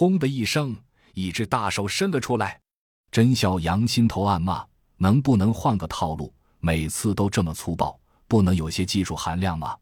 [0.00, 0.74] 轰的一声，
[1.12, 2.58] 一只大手伸了出来。
[3.12, 4.64] 甄小阳心头暗骂：
[4.96, 6.32] 能不能换个套路？
[6.58, 9.76] 每次都这么粗暴，不能有些技术含量吗？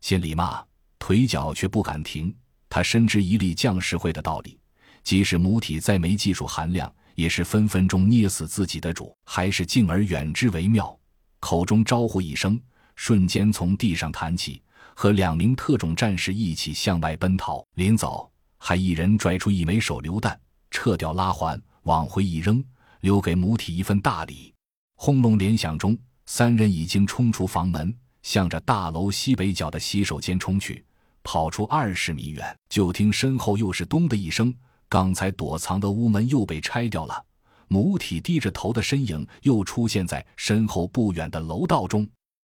[0.00, 0.64] 心里骂，
[0.98, 2.34] 腿脚却不敢停。
[2.70, 4.58] 他深知一粒将士会的道理，
[5.04, 10.98] 即使母体再没技术含量，也是分分钟捏死自己的主，还是敬而远之为妙。
[11.40, 12.58] 口中招呼一声，
[12.96, 14.62] 瞬间从地上弹起，
[14.94, 17.62] 和两名特种战士一起向外奔逃。
[17.74, 20.38] 临走，还一人拽出一枚手榴弹，
[20.70, 22.62] 撤掉拉环，往回一扔，
[23.00, 24.52] 留给母体一份大礼。
[24.96, 30.84] 轰隆连响中，三人已经冲出房门，向着大楼西北角的洗手间冲去。
[31.22, 34.54] 跑出二十米远，就听身后又是“咚”的一声，
[34.88, 37.24] 刚才躲藏的屋门又被拆掉了。
[37.68, 42.08] 母体低着头的身影又出现在身后不远的楼道中。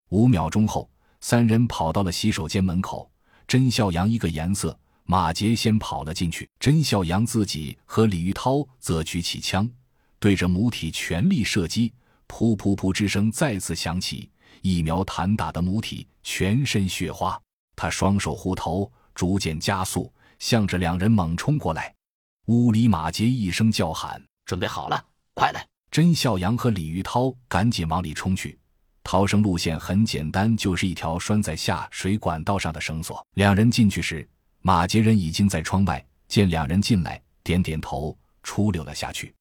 [0.08, 3.10] 五秒钟后，三人跑到了洗手间门口。
[3.46, 6.48] 甄孝阳一个颜色，马杰先跑了进去。
[6.60, 9.68] 甄孝阳自己和李玉涛则举起枪，
[10.18, 11.92] 对着母体全力射击。
[12.28, 14.30] 噗噗噗之声再次响起，
[14.62, 17.38] 一苗弹打的母体全身血花。
[17.76, 21.94] 他双手护头，逐渐加速，向着两人猛冲过来。
[22.46, 28.58] 屋里马杰一声叫喊：“准备好了，快来！”甄孝阳和李玉涛赶紧往里冲去。
[29.04, 33.22] 逃生路线很简单，就是一条拴在下水管道上的绳索。
[33.34, 34.26] 两人进去时，
[34.64, 39.34] 马杰人已经在窗外，见两人进来，点点头，出溜了下去。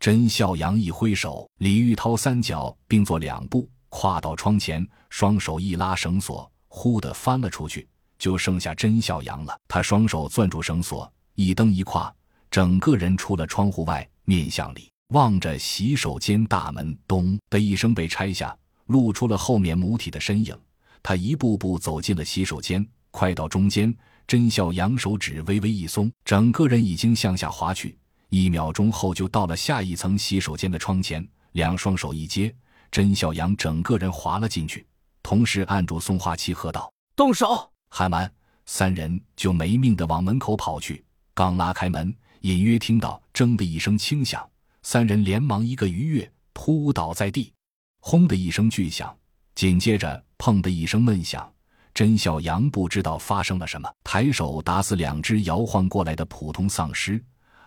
[0.00, 6.50] 甄孝阳一挥手，李玉涛三脚并作两步，跨到窗前，双手一拉绳索。
[6.66, 9.56] 忽地翻了出去，就剩下甄孝阳了。
[9.68, 12.12] 他双手攥住绳索，一蹬一跨，
[12.50, 18.54] 整个人出了窗户外，面向里望着洗手间大门，咚的一声被拆下，
[18.86, 20.58] 露出了后面母体的身影。
[21.04, 23.96] 他一步步走进了洗手间，快到中间，
[24.26, 27.96] 甄孝阳手指微微一松，整个人已经向下滑去。
[28.28, 32.52] 一秒钟后，就到了下一层洗手间的窗前，两双手一接，
[32.90, 34.84] 甄孝阳整个人滑了进去。
[35.22, 38.30] 同时按住送话器，喝道：“动手！”喊完，
[38.64, 41.04] 三人就没命的往门口跑去。
[41.32, 44.48] 刚拉开门，隐约听到“铮”的一声轻响，
[44.82, 47.52] 三人连忙一个鱼跃，扑倒在地。
[48.00, 49.16] 轰的一声巨响，
[49.54, 51.52] 紧接着“砰”的一声闷响。
[51.96, 57.18] 甄小阳不知道发生了什么，抬手打死两只摇晃过来的普通丧尸，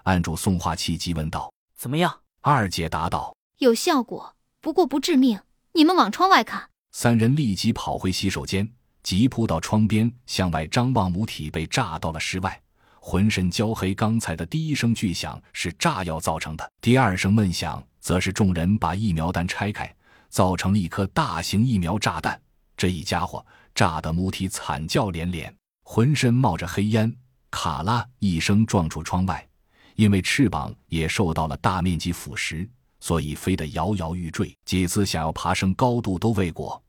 [0.03, 5.39] 按住送话器，急问道：“怎么样？”二姐答道：“有效果，不过不致命。
[5.73, 11.11] 你们往窗外看。”三人立即跑回洗手间，急扑到窗边，向外张望。
[11.11, 12.61] 母体被炸到了室外，
[12.99, 13.95] 浑身焦黑。
[13.95, 19.91] 刚才的第一声巨响是炸药造成的，第二声闷响则是众人把疫苗弹拆开，
[20.29, 22.39] 造成了一颗大型疫苗炸弹。
[22.77, 23.45] 这一家伙
[23.79, 27.15] 炸得母体惨叫连连，浑身冒着黑烟，
[27.49, 29.47] 卡拉一声撞出窗外。
[29.95, 32.67] 因为翅膀也受到了大面积腐蚀。
[32.99, 36.83] 所以飞得摇摇欲坠，几次想要爬升高度都未果。